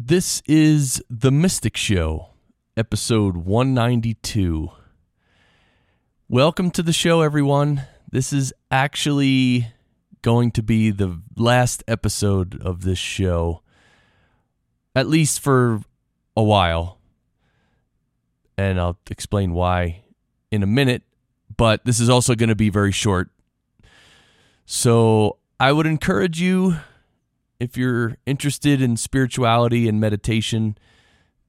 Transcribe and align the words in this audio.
This 0.00 0.44
is 0.46 1.02
The 1.10 1.32
Mystic 1.32 1.76
Show, 1.76 2.28
episode 2.76 3.38
192. 3.38 4.70
Welcome 6.28 6.70
to 6.70 6.84
the 6.84 6.92
show, 6.92 7.20
everyone. 7.20 7.82
This 8.08 8.32
is 8.32 8.54
actually 8.70 9.72
going 10.22 10.52
to 10.52 10.62
be 10.62 10.92
the 10.92 11.20
last 11.36 11.82
episode 11.88 12.62
of 12.62 12.82
this 12.82 13.00
show, 13.00 13.62
at 14.94 15.08
least 15.08 15.40
for 15.40 15.80
a 16.36 16.44
while. 16.44 17.00
And 18.56 18.78
I'll 18.80 19.00
explain 19.10 19.52
why 19.52 20.04
in 20.52 20.62
a 20.62 20.66
minute, 20.66 21.02
but 21.56 21.84
this 21.84 21.98
is 21.98 22.08
also 22.08 22.36
going 22.36 22.50
to 22.50 22.54
be 22.54 22.70
very 22.70 22.92
short. 22.92 23.30
So 24.64 25.38
I 25.58 25.72
would 25.72 25.86
encourage 25.86 26.40
you 26.40 26.76
if 27.60 27.76
you're 27.76 28.16
interested 28.26 28.80
in 28.80 28.96
spirituality 28.96 29.88
and 29.88 30.00
meditation, 30.00 30.76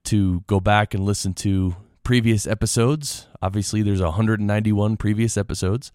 to 0.06 0.42
go 0.48 0.60
back 0.60 0.94
and 0.94 1.06
listen 1.06 1.34
to 1.36 1.76
previous 2.04 2.48
episodes. 2.48 3.28
Obviously, 3.42 3.82
there's 3.82 4.02
191 4.02 4.98
previous 4.98 5.38
episodes. 5.38 5.92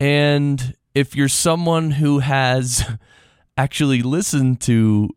And 0.00 0.74
if 0.94 1.14
you're 1.14 1.28
someone 1.28 1.92
who 1.92 2.18
has 2.18 2.84
actually 3.56 4.02
listened 4.02 4.60
to 4.62 5.10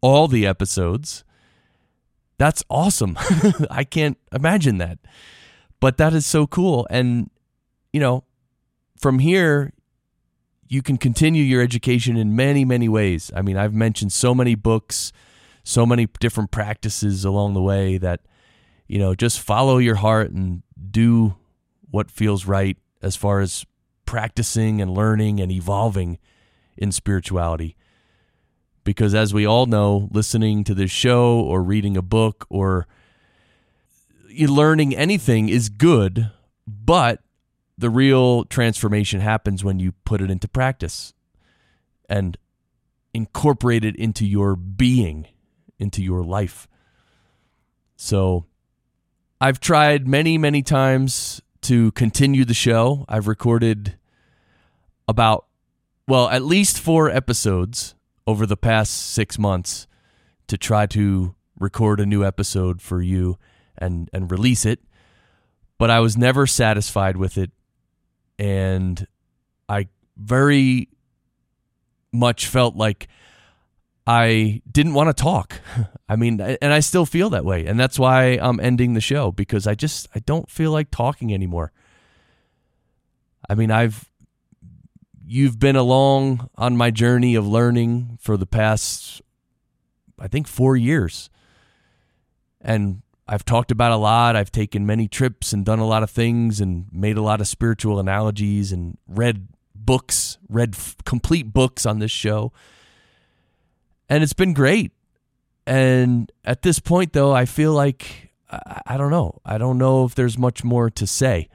all 0.00 0.28
the 0.28 0.46
episodes, 0.46 1.24
that's 2.38 2.64
awesome. 2.70 3.18
I 3.70 3.84
can't 3.84 4.18
imagine 4.32 4.78
that. 4.78 4.98
But 5.80 5.98
that 5.98 6.14
is 6.14 6.24
so 6.24 6.46
cool. 6.46 6.86
And, 6.88 7.30
you 7.92 8.00
know, 8.00 8.24
from 8.98 9.18
here, 9.18 9.72
you 10.74 10.82
can 10.82 10.98
continue 10.98 11.44
your 11.44 11.62
education 11.62 12.16
in 12.16 12.34
many, 12.34 12.64
many 12.64 12.88
ways. 12.88 13.30
I 13.34 13.42
mean, 13.42 13.56
I've 13.56 13.72
mentioned 13.72 14.12
so 14.12 14.34
many 14.34 14.56
books, 14.56 15.12
so 15.62 15.86
many 15.86 16.08
different 16.18 16.50
practices 16.50 17.24
along 17.24 17.54
the 17.54 17.62
way 17.62 17.96
that, 17.96 18.20
you 18.88 18.98
know, 18.98 19.14
just 19.14 19.38
follow 19.38 19.78
your 19.78 19.94
heart 19.94 20.32
and 20.32 20.62
do 20.90 21.36
what 21.92 22.10
feels 22.10 22.44
right 22.44 22.76
as 23.00 23.14
far 23.14 23.38
as 23.38 23.64
practicing 24.04 24.82
and 24.82 24.90
learning 24.92 25.40
and 25.40 25.52
evolving 25.52 26.18
in 26.76 26.90
spirituality. 26.90 27.76
Because 28.82 29.14
as 29.14 29.32
we 29.32 29.46
all 29.46 29.66
know, 29.66 30.08
listening 30.10 30.64
to 30.64 30.74
this 30.74 30.90
show 30.90 31.38
or 31.38 31.62
reading 31.62 31.96
a 31.96 32.02
book 32.02 32.46
or 32.50 32.88
learning 34.36 34.96
anything 34.96 35.48
is 35.48 35.68
good, 35.68 36.32
but 36.66 37.20
the 37.76 37.90
real 37.90 38.44
transformation 38.44 39.20
happens 39.20 39.64
when 39.64 39.78
you 39.78 39.92
put 40.04 40.20
it 40.20 40.30
into 40.30 40.48
practice 40.48 41.12
and 42.08 42.36
incorporate 43.12 43.84
it 43.84 43.96
into 43.96 44.26
your 44.26 44.56
being, 44.56 45.26
into 45.78 46.02
your 46.02 46.22
life. 46.22 46.68
So 47.96 48.46
I've 49.40 49.60
tried 49.60 50.06
many, 50.06 50.38
many 50.38 50.62
times 50.62 51.40
to 51.62 51.92
continue 51.92 52.44
the 52.44 52.54
show. 52.54 53.04
I've 53.08 53.26
recorded 53.26 53.96
about, 55.08 55.46
well, 56.06 56.28
at 56.28 56.42
least 56.42 56.78
four 56.78 57.10
episodes 57.10 57.94
over 58.26 58.46
the 58.46 58.56
past 58.56 58.92
six 58.92 59.38
months 59.38 59.86
to 60.46 60.56
try 60.56 60.86
to 60.86 61.34
record 61.58 62.00
a 62.00 62.06
new 62.06 62.24
episode 62.24 62.82
for 62.82 63.00
you 63.00 63.38
and, 63.78 64.08
and 64.12 64.30
release 64.30 64.64
it. 64.64 64.80
But 65.78 65.90
I 65.90 66.00
was 66.00 66.16
never 66.16 66.46
satisfied 66.46 67.16
with 67.16 67.36
it 67.36 67.50
and 68.38 69.06
I 69.68 69.88
very 70.16 70.88
much 72.12 72.46
felt 72.46 72.76
like 72.76 73.08
I 74.06 74.62
didn't 74.70 74.94
want 74.94 75.14
to 75.14 75.22
talk. 75.22 75.60
I 76.08 76.16
mean, 76.16 76.40
and 76.40 76.72
I 76.72 76.80
still 76.80 77.06
feel 77.06 77.30
that 77.30 77.44
way. 77.44 77.66
And 77.66 77.80
that's 77.80 77.98
why 77.98 78.38
I'm 78.40 78.60
ending 78.60 78.94
the 78.94 79.00
show 79.00 79.32
because 79.32 79.66
I 79.66 79.74
just 79.74 80.08
I 80.14 80.20
don't 80.20 80.50
feel 80.50 80.70
like 80.70 80.90
talking 80.90 81.32
anymore. 81.32 81.72
I 83.48 83.54
mean, 83.54 83.70
I've 83.70 84.10
you've 85.26 85.58
been 85.58 85.76
along 85.76 86.50
on 86.56 86.76
my 86.76 86.90
journey 86.90 87.34
of 87.34 87.46
learning 87.46 88.18
for 88.20 88.36
the 88.36 88.46
past 88.46 89.22
I 90.18 90.28
think 90.28 90.46
4 90.46 90.76
years. 90.76 91.30
And 92.60 93.02
I've 93.26 93.44
talked 93.44 93.70
about 93.70 93.92
a 93.92 93.96
lot. 93.96 94.36
I've 94.36 94.52
taken 94.52 94.84
many 94.84 95.08
trips 95.08 95.52
and 95.52 95.64
done 95.64 95.78
a 95.78 95.86
lot 95.86 96.02
of 96.02 96.10
things 96.10 96.60
and 96.60 96.86
made 96.92 97.16
a 97.16 97.22
lot 97.22 97.40
of 97.40 97.48
spiritual 97.48 97.98
analogies 97.98 98.70
and 98.70 98.98
read 99.08 99.48
books, 99.74 100.38
read 100.48 100.74
f- 100.74 100.96
complete 101.04 101.52
books 101.52 101.86
on 101.86 102.00
this 102.00 102.10
show. 102.10 102.52
And 104.08 104.22
it's 104.22 104.34
been 104.34 104.52
great. 104.52 104.92
And 105.66 106.30
at 106.44 106.62
this 106.62 106.78
point, 106.78 107.14
though, 107.14 107.32
I 107.32 107.46
feel 107.46 107.72
like 107.72 108.30
I, 108.50 108.82
I 108.88 108.96
don't 108.98 109.10
know. 109.10 109.40
I 109.44 109.56
don't 109.56 109.78
know 109.78 110.04
if 110.04 110.14
there's 110.14 110.36
much 110.36 110.62
more 110.62 110.90
to 110.90 111.06
say. 111.06 111.48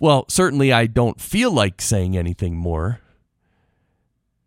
Well, 0.00 0.24
certainly 0.28 0.72
I 0.72 0.86
don't 0.86 1.20
feel 1.20 1.50
like 1.50 1.80
saying 1.80 2.16
anything 2.16 2.56
more. 2.56 3.00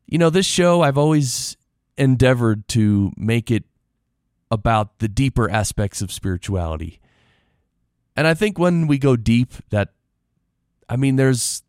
You 0.07 0.17
know, 0.17 0.29
this 0.29 0.46
show, 0.46 0.81
I've 0.81 0.97
always 0.97 1.57
endeavored 1.97 2.67
to 2.69 3.11
make 3.17 3.51
it 3.51 3.66
about 4.52 5.00
the 5.00 5.08
deeper 5.08 5.50
aspects 5.50 6.02
of 6.02 6.12
spirituality. 6.12 7.00
And 8.16 8.28
I 8.28 8.34
think 8.34 8.58
when 8.58 8.88
we 8.88 8.98
go 8.98 9.16
deep 9.16 9.54
that 9.70 9.94
I 10.88 10.96
mean 10.96 11.16
there's 11.16 11.64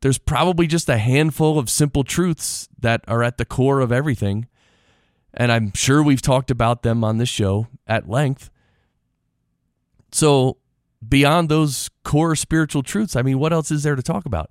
there's 0.00 0.18
probably 0.18 0.66
just 0.66 0.88
a 0.88 0.98
handful 0.98 1.58
of 1.58 1.68
simple 1.68 2.04
truths 2.04 2.68
that 2.78 3.02
are 3.06 3.22
at 3.22 3.36
the 3.36 3.44
core 3.44 3.80
of 3.80 3.92
everything. 3.92 4.46
And 5.34 5.52
I'm 5.52 5.72
sure 5.74 6.02
we've 6.02 6.22
talked 6.22 6.50
about 6.50 6.82
them 6.82 7.04
on 7.04 7.18
this 7.18 7.28
show 7.28 7.68
at 7.86 8.08
length. 8.08 8.50
So, 10.12 10.56
beyond 11.06 11.48
those 11.48 11.88
core 12.02 12.34
spiritual 12.34 12.82
truths, 12.82 13.14
I 13.14 13.22
mean, 13.22 13.38
what 13.38 13.52
else 13.52 13.70
is 13.70 13.84
there 13.84 13.94
to 13.94 14.02
talk 14.02 14.26
about? 14.26 14.50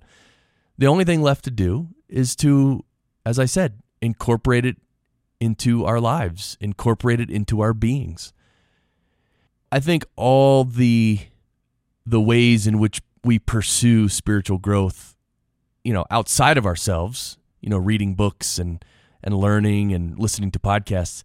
The 0.78 0.86
only 0.86 1.04
thing 1.04 1.20
left 1.20 1.44
to 1.44 1.50
do 1.50 1.88
is 2.08 2.34
to, 2.36 2.84
as 3.26 3.38
I 3.38 3.44
said, 3.44 3.80
incorporate 4.00 4.64
it 4.64 4.76
into 5.40 5.84
our 5.84 5.98
lives, 5.98 6.56
incorporated 6.60 7.30
into 7.30 7.60
our 7.60 7.72
beings. 7.72 8.32
I 9.72 9.80
think 9.80 10.04
all 10.16 10.64
the 10.64 11.20
the 12.06 12.20
ways 12.20 12.66
in 12.66 12.78
which 12.78 13.00
we 13.24 13.38
pursue 13.38 14.08
spiritual 14.08 14.58
growth, 14.58 15.14
you 15.84 15.92
know, 15.92 16.04
outside 16.10 16.58
of 16.58 16.66
ourselves, 16.66 17.38
you 17.60 17.68
know, 17.68 17.78
reading 17.78 18.14
books 18.14 18.58
and 18.58 18.84
and 19.22 19.36
learning 19.36 19.92
and 19.92 20.18
listening 20.18 20.50
to 20.50 20.58
podcasts 20.58 21.22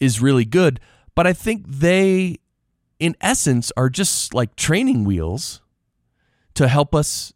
is 0.00 0.20
really 0.20 0.44
good, 0.44 0.80
but 1.14 1.26
I 1.26 1.32
think 1.32 1.64
they 1.66 2.38
in 2.98 3.16
essence 3.20 3.72
are 3.76 3.90
just 3.90 4.34
like 4.34 4.56
training 4.56 5.04
wheels 5.04 5.60
to 6.54 6.68
help 6.68 6.94
us 6.94 7.32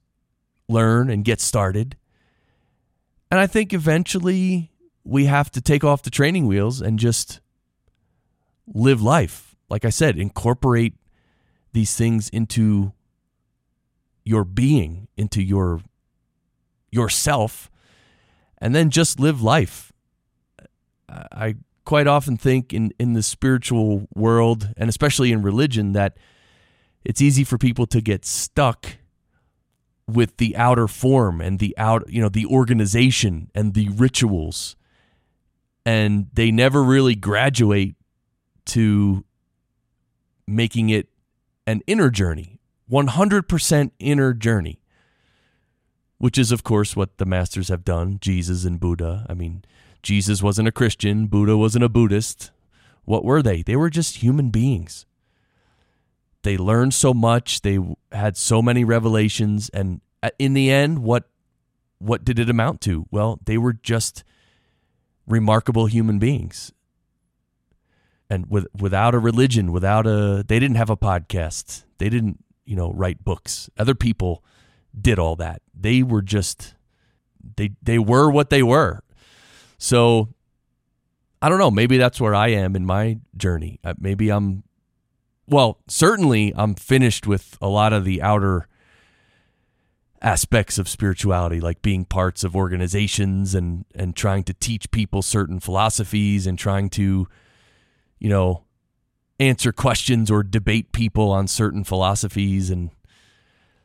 learn 0.68 1.10
and 1.10 1.24
get 1.24 1.40
started. 1.40 1.96
And 3.30 3.40
I 3.40 3.46
think 3.46 3.72
eventually 3.72 4.70
we 5.08 5.24
have 5.24 5.50
to 5.50 5.60
take 5.62 5.82
off 5.82 6.02
the 6.02 6.10
training 6.10 6.46
wheels 6.46 6.82
and 6.82 6.98
just 6.98 7.40
live 8.66 9.00
life. 9.00 9.56
Like 9.70 9.86
I 9.86 9.90
said, 9.90 10.18
incorporate 10.18 10.94
these 11.72 11.96
things 11.96 12.28
into 12.28 12.92
your 14.22 14.44
being, 14.44 15.08
into 15.16 15.42
your 15.42 15.80
yourself, 16.90 17.70
and 18.58 18.74
then 18.74 18.90
just 18.90 19.18
live 19.18 19.42
life. 19.42 19.92
I 21.08 21.56
quite 21.86 22.06
often 22.06 22.36
think 22.36 22.74
in, 22.74 22.92
in 22.98 23.14
the 23.14 23.22
spiritual 23.22 24.08
world, 24.14 24.74
and 24.76 24.90
especially 24.90 25.32
in 25.32 25.40
religion, 25.40 25.92
that 25.92 26.18
it's 27.02 27.22
easy 27.22 27.44
for 27.44 27.56
people 27.56 27.86
to 27.86 28.02
get 28.02 28.26
stuck 28.26 28.98
with 30.06 30.36
the 30.36 30.54
outer 30.56 30.86
form 30.86 31.40
and 31.40 31.58
the 31.58 31.76
out 31.78 32.04
you 32.08 32.20
know 32.20 32.28
the 32.28 32.46
organization 32.46 33.50
and 33.54 33.74
the 33.74 33.88
rituals 33.90 34.74
and 35.88 36.26
they 36.34 36.50
never 36.50 36.84
really 36.84 37.14
graduate 37.14 37.94
to 38.66 39.24
making 40.46 40.90
it 40.90 41.08
an 41.66 41.80
inner 41.86 42.10
journey 42.10 42.60
100% 42.90 43.90
inner 43.98 44.34
journey 44.34 44.82
which 46.18 46.36
is 46.36 46.52
of 46.52 46.62
course 46.62 46.94
what 46.94 47.16
the 47.16 47.24
masters 47.24 47.68
have 47.68 47.84
done 47.84 48.18
jesus 48.20 48.66
and 48.66 48.78
buddha. 48.78 49.24
I 49.30 49.34
mean 49.34 49.64
jesus 50.02 50.42
wasn't 50.42 50.68
a 50.68 50.72
christian. 50.72 51.26
Buddha 51.26 51.56
wasn't 51.56 51.84
a 51.84 51.88
buddhist. 51.88 52.50
What 53.06 53.24
were 53.24 53.42
they? 53.42 53.62
They 53.62 53.76
were 53.76 53.88
just 53.88 54.16
human 54.16 54.50
beings. 54.50 55.06
They 56.42 56.58
learned 56.58 56.92
so 56.92 57.14
much. 57.14 57.62
They 57.62 57.78
had 58.12 58.36
so 58.36 58.60
many 58.60 58.84
revelations. 58.84 59.70
And 59.70 60.02
uh, 60.22 60.30
in 60.38 60.52
the 60.52 60.70
end 60.70 60.98
what 60.98 61.30
what 61.98 62.26
did 62.26 62.38
it 62.38 62.50
amount 62.50 62.82
to? 62.82 63.06
Well 63.10 63.40
they 63.46 63.56
were 63.56 63.72
just 63.72 64.22
remarkable 65.28 65.86
human 65.86 66.18
beings. 66.18 66.72
And 68.30 68.50
with 68.50 68.66
without 68.78 69.14
a 69.14 69.18
religion, 69.18 69.72
without 69.72 70.06
a 70.06 70.44
they 70.46 70.58
didn't 70.58 70.76
have 70.76 70.90
a 70.90 70.96
podcast. 70.96 71.84
They 71.98 72.08
didn't, 72.08 72.44
you 72.64 72.76
know, 72.76 72.92
write 72.92 73.24
books. 73.24 73.70
Other 73.78 73.94
people 73.94 74.44
did 74.98 75.18
all 75.18 75.36
that. 75.36 75.62
They 75.78 76.02
were 76.02 76.22
just 76.22 76.74
they 77.56 77.70
they 77.82 77.98
were 77.98 78.30
what 78.30 78.50
they 78.50 78.62
were. 78.62 79.02
So 79.78 80.28
I 81.40 81.48
don't 81.48 81.58
know. 81.58 81.70
Maybe 81.70 81.98
that's 81.98 82.20
where 82.20 82.34
I 82.34 82.48
am 82.48 82.74
in 82.74 82.84
my 82.84 83.18
journey. 83.36 83.78
Uh, 83.84 83.94
maybe 83.98 84.30
I'm, 84.30 84.64
well, 85.46 85.78
certainly 85.86 86.52
I'm 86.56 86.74
finished 86.74 87.26
with 87.26 87.56
a 87.60 87.68
lot 87.68 87.92
of 87.92 88.04
the 88.04 88.20
outer 88.20 88.66
aspects 90.20 90.78
of 90.78 90.88
spirituality, 90.88 91.60
like 91.60 91.82
being 91.82 92.04
parts 92.04 92.44
of 92.44 92.56
organizations 92.56 93.54
and 93.54 93.84
and 93.94 94.16
trying 94.16 94.44
to 94.44 94.54
teach 94.54 94.90
people 94.90 95.22
certain 95.22 95.60
philosophies 95.60 96.46
and 96.46 96.58
trying 96.58 96.90
to, 96.90 97.28
you 98.18 98.28
know, 98.28 98.64
answer 99.38 99.72
questions 99.72 100.30
or 100.30 100.42
debate 100.42 100.92
people 100.92 101.30
on 101.30 101.46
certain 101.46 101.84
philosophies. 101.84 102.70
And 102.70 102.90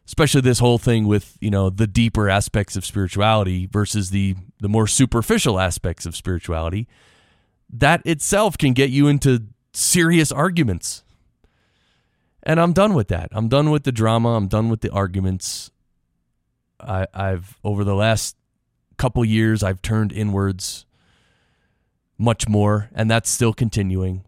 especially 0.06 0.42
this 0.42 0.60
whole 0.60 0.78
thing 0.78 1.08
with 1.08 1.38
you 1.40 1.50
know 1.50 1.70
the 1.70 1.88
deeper 1.88 2.30
aspects 2.30 2.76
of 2.76 2.86
spirituality 2.86 3.66
versus 3.66 4.10
the 4.10 4.36
the 4.60 4.70
more 4.70 4.88
superficial 4.88 5.60
aspects 5.60 6.06
of 6.06 6.16
spirituality 6.16 6.88
that 7.72 8.02
itself 8.06 8.58
can 8.58 8.74
get 8.74 8.90
you 8.90 9.08
into 9.08 9.48
serious 9.74 10.32
arguments. 10.32 11.04
And 12.44 12.60
i'm 12.60 12.74
done 12.74 12.94
with 12.94 13.08
that. 13.08 13.30
I'm 13.32 13.48
done 13.48 13.72
with 13.72 13.84
the 13.84 13.92
drama. 13.92 14.36
I'm 14.36 14.48
done 14.48 14.70
with 14.70 14.82
the 14.82 14.92
arguments 14.92 15.72
I, 16.80 17.08
i've 17.14 17.58
over 17.64 17.84
the 17.84 17.96
last 17.96 18.36
couple 18.98 19.24
years 19.26 19.64
i've 19.64 19.82
turned 19.82 20.12
inwards 20.12 20.86
much 22.18 22.48
more 22.48 22.90
and 22.94 23.10
that's 23.10 23.30
still 23.30 23.54
continuing 23.54 24.24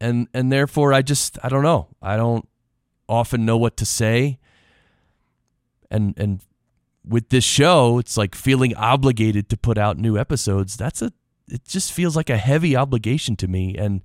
and 0.00 0.28
and 0.34 0.50
therefore 0.50 0.92
i 0.92 1.02
just 1.02 1.38
i 1.42 1.48
don't 1.48 1.62
know 1.62 1.88
i 2.00 2.16
don't 2.16 2.48
often 3.08 3.44
know 3.44 3.56
what 3.56 3.76
to 3.76 3.86
say 3.86 4.38
and 5.90 6.14
and 6.16 6.40
with 7.06 7.28
this 7.30 7.44
show, 7.44 7.98
it's 7.98 8.16
like 8.16 8.34
feeling 8.34 8.74
obligated 8.76 9.48
to 9.50 9.56
put 9.56 9.78
out 9.78 9.98
new 9.98 10.16
episodes. 10.16 10.76
That's 10.76 11.02
a 11.02 11.12
it 11.48 11.64
just 11.64 11.92
feels 11.92 12.16
like 12.16 12.30
a 12.30 12.36
heavy 12.36 12.76
obligation 12.76 13.36
to 13.36 13.48
me. 13.48 13.76
And 13.76 14.02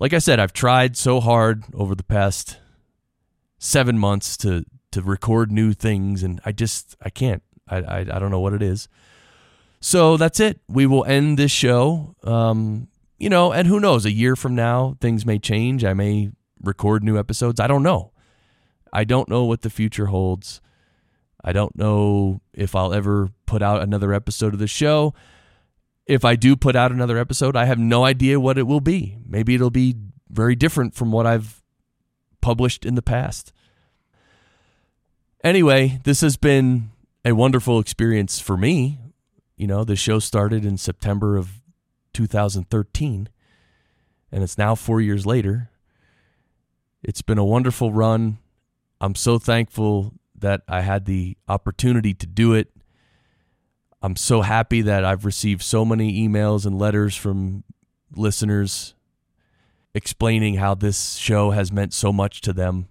like 0.00 0.12
I 0.12 0.18
said, 0.18 0.40
I've 0.40 0.52
tried 0.52 0.96
so 0.96 1.20
hard 1.20 1.64
over 1.74 1.94
the 1.94 2.02
past 2.02 2.58
seven 3.58 3.98
months 3.98 4.36
to 4.38 4.64
to 4.92 5.02
record 5.02 5.50
new 5.50 5.72
things, 5.72 6.22
and 6.22 6.40
I 6.44 6.52
just 6.52 6.96
I 7.02 7.10
can't. 7.10 7.42
I 7.68 7.78
I, 7.78 7.98
I 8.00 8.18
don't 8.18 8.30
know 8.30 8.40
what 8.40 8.54
it 8.54 8.62
is. 8.62 8.88
So 9.80 10.16
that's 10.16 10.40
it. 10.40 10.60
We 10.68 10.86
will 10.86 11.04
end 11.04 11.38
this 11.38 11.52
show. 11.52 12.16
Um, 12.24 12.88
you 13.18 13.28
know, 13.28 13.52
and 13.52 13.66
who 13.68 13.80
knows? 13.80 14.04
A 14.04 14.12
year 14.12 14.36
from 14.36 14.54
now, 14.54 14.96
things 15.00 15.24
may 15.24 15.38
change. 15.38 15.84
I 15.84 15.94
may 15.94 16.30
record 16.60 17.04
new 17.04 17.18
episodes. 17.18 17.60
I 17.60 17.66
don't 17.66 17.82
know. 17.82 18.12
I 18.92 19.04
don't 19.04 19.28
know 19.28 19.44
what 19.44 19.62
the 19.62 19.70
future 19.70 20.06
holds. 20.06 20.60
I 21.44 21.52
don't 21.52 21.76
know 21.76 22.40
if 22.52 22.74
I'll 22.74 22.92
ever 22.92 23.30
put 23.46 23.62
out 23.62 23.82
another 23.82 24.12
episode 24.12 24.54
of 24.54 24.58
the 24.58 24.66
show. 24.66 25.14
If 26.06 26.24
I 26.24 26.36
do 26.36 26.56
put 26.56 26.74
out 26.74 26.90
another 26.90 27.18
episode, 27.18 27.56
I 27.56 27.66
have 27.66 27.78
no 27.78 28.04
idea 28.04 28.40
what 28.40 28.58
it 28.58 28.64
will 28.64 28.80
be. 28.80 29.18
Maybe 29.26 29.54
it'll 29.54 29.70
be 29.70 29.94
very 30.30 30.56
different 30.56 30.94
from 30.94 31.12
what 31.12 31.26
I've 31.26 31.62
published 32.40 32.84
in 32.84 32.94
the 32.94 33.02
past. 33.02 33.52
Anyway, 35.44 36.00
this 36.04 36.20
has 36.20 36.36
been 36.36 36.90
a 37.24 37.32
wonderful 37.32 37.78
experience 37.78 38.40
for 38.40 38.56
me. 38.56 38.98
You 39.56 39.66
know, 39.66 39.84
the 39.84 39.96
show 39.96 40.18
started 40.18 40.64
in 40.64 40.76
September 40.76 41.36
of 41.36 41.60
2013, 42.12 43.28
and 44.32 44.42
it's 44.42 44.58
now 44.58 44.74
four 44.74 45.00
years 45.00 45.26
later. 45.26 45.70
It's 47.02 47.22
been 47.22 47.38
a 47.38 47.44
wonderful 47.44 47.92
run. 47.92 48.38
I'm 49.00 49.14
so 49.14 49.38
thankful 49.38 50.14
that 50.34 50.62
I 50.68 50.80
had 50.80 51.04
the 51.04 51.36
opportunity 51.48 52.14
to 52.14 52.26
do 52.26 52.54
it. 52.54 52.68
I'm 54.02 54.16
so 54.16 54.42
happy 54.42 54.82
that 54.82 55.04
I've 55.04 55.24
received 55.24 55.62
so 55.62 55.84
many 55.84 56.26
emails 56.26 56.66
and 56.66 56.78
letters 56.78 57.16
from 57.16 57.64
listeners 58.14 58.94
explaining 59.94 60.54
how 60.54 60.74
this 60.74 61.14
show 61.14 61.50
has 61.50 61.72
meant 61.72 61.92
so 61.92 62.12
much 62.12 62.40
to 62.42 62.52
them. 62.52 62.88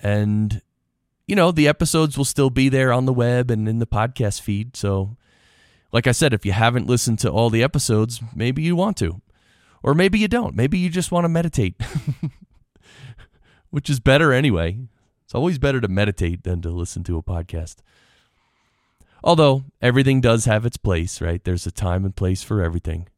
And, 0.00 0.62
you 1.26 1.34
know, 1.34 1.50
the 1.50 1.68
episodes 1.68 2.18
will 2.18 2.24
still 2.24 2.50
be 2.50 2.68
there 2.68 2.92
on 2.92 3.06
the 3.06 3.12
web 3.12 3.50
and 3.50 3.68
in 3.68 3.78
the 3.78 3.86
podcast 3.86 4.40
feed. 4.40 4.76
So, 4.76 5.16
like 5.92 6.06
I 6.06 6.12
said, 6.12 6.34
if 6.34 6.44
you 6.44 6.52
haven't 6.52 6.86
listened 6.86 7.18
to 7.20 7.30
all 7.30 7.50
the 7.50 7.62
episodes, 7.62 8.20
maybe 8.34 8.62
you 8.62 8.76
want 8.76 8.96
to. 8.98 9.20
Or 9.82 9.94
maybe 9.94 10.18
you 10.18 10.28
don't. 10.28 10.54
Maybe 10.54 10.78
you 10.78 10.88
just 10.88 11.12
want 11.12 11.24
to 11.24 11.28
meditate, 11.28 11.80
which 13.70 13.90
is 13.90 14.00
better 14.00 14.32
anyway. 14.32 14.78
It's 15.24 15.34
always 15.34 15.58
better 15.58 15.80
to 15.80 15.88
meditate 15.88 16.42
than 16.44 16.62
to 16.62 16.70
listen 16.70 17.04
to 17.04 17.18
a 17.18 17.22
podcast. 17.22 17.76
Although 19.22 19.64
everything 19.80 20.20
does 20.20 20.44
have 20.46 20.66
its 20.66 20.76
place, 20.76 21.20
right? 21.20 21.42
There's 21.42 21.66
a 21.66 21.70
time 21.70 22.04
and 22.04 22.14
place 22.14 22.42
for 22.42 22.62
everything. 22.62 23.08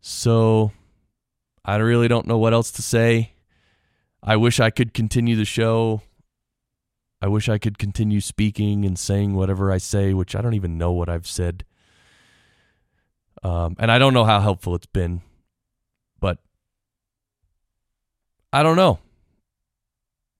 So 0.00 0.72
I 1.64 1.76
really 1.76 2.08
don't 2.08 2.26
know 2.26 2.38
what 2.38 2.52
else 2.52 2.72
to 2.72 2.82
say. 2.82 3.32
I 4.22 4.36
wish 4.36 4.60
I 4.60 4.70
could 4.70 4.94
continue 4.94 5.36
the 5.36 5.44
show. 5.44 6.02
I 7.22 7.28
wish 7.28 7.48
I 7.48 7.58
could 7.58 7.78
continue 7.78 8.20
speaking 8.20 8.84
and 8.84 8.98
saying 8.98 9.34
whatever 9.34 9.70
I 9.70 9.78
say, 9.78 10.12
which 10.12 10.34
I 10.34 10.42
don't 10.42 10.54
even 10.54 10.76
know 10.76 10.90
what 10.90 11.08
I've 11.08 11.28
said. 11.28 11.64
Um, 13.44 13.76
and 13.78 13.92
I 13.92 14.00
don't 14.00 14.12
know 14.12 14.24
how 14.24 14.40
helpful 14.40 14.74
it's 14.74 14.86
been, 14.86 15.22
but 16.18 16.38
I 18.52 18.64
don't 18.64 18.74
know. 18.74 18.98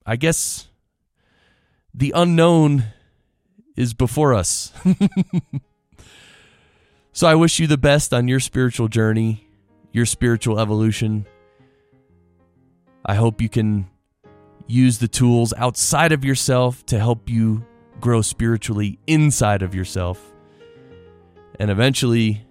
I 0.04 0.16
guess 0.16 0.66
the 1.94 2.12
unknown 2.16 2.86
is 3.76 3.94
before 3.94 4.34
us. 4.34 4.72
so 7.12 7.28
I 7.28 7.36
wish 7.36 7.60
you 7.60 7.68
the 7.68 7.78
best 7.78 8.12
on 8.12 8.26
your 8.26 8.40
spiritual 8.40 8.88
journey, 8.88 9.46
your 9.92 10.04
spiritual 10.04 10.58
evolution. 10.58 11.26
I 13.06 13.14
hope 13.14 13.40
you 13.40 13.48
can 13.48 13.88
use 14.66 14.98
the 14.98 15.08
tools 15.08 15.52
outside 15.56 16.12
of 16.12 16.24
yourself 16.24 16.84
to 16.86 16.98
help 16.98 17.28
you 17.28 17.64
grow 18.00 18.22
spiritually 18.22 18.98
inside 19.06 19.62
of 19.62 19.74
yourself. 19.74 20.20
And 21.58 21.70
eventually, 21.70 22.44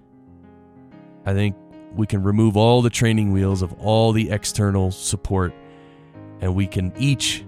I 1.25 1.33
think 1.33 1.55
we 1.95 2.07
can 2.07 2.23
remove 2.23 2.55
all 2.55 2.81
the 2.81 2.89
training 2.89 3.31
wheels 3.33 3.61
of 3.61 3.73
all 3.79 4.11
the 4.11 4.31
external 4.31 4.91
support 4.91 5.53
and 6.39 6.55
we 6.55 6.67
can 6.67 6.91
each 6.97 7.45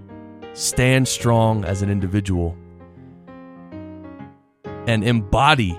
stand 0.52 1.08
strong 1.08 1.64
as 1.64 1.82
an 1.82 1.90
individual 1.90 2.56
and 4.86 5.02
embody 5.02 5.78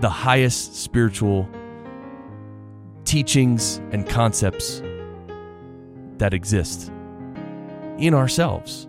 the 0.00 0.10
highest 0.10 0.76
spiritual 0.76 1.48
teachings 3.04 3.78
and 3.90 4.08
concepts 4.08 4.82
that 6.18 6.34
exist 6.34 6.92
in 7.98 8.14
ourselves. 8.14 8.86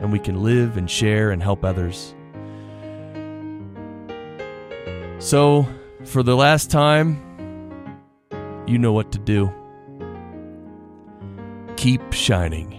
And 0.00 0.12
we 0.12 0.18
can 0.18 0.42
live 0.42 0.76
and 0.76 0.90
share 0.90 1.30
and 1.30 1.42
help 1.42 1.64
others. 1.64 2.14
So, 5.18 5.66
for 6.04 6.22
the 6.22 6.34
last 6.34 6.70
time, 6.70 7.22
you 8.66 8.78
know 8.78 8.92
what 8.92 9.12
to 9.12 9.18
do 9.18 9.52
keep 11.82 12.12
shining. 12.12 12.78